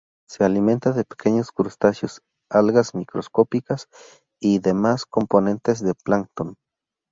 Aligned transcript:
Se 0.27 0.43
alimenta 0.43 0.93
de 0.93 1.03
pequeños 1.03 1.51
crustáceos, 1.51 2.23
algas 2.49 2.95
microscópicas, 2.95 3.87
y 4.39 4.57
demás 4.57 5.05
componentes 5.05 5.79
del 5.79 5.93
plancton. 5.93 6.55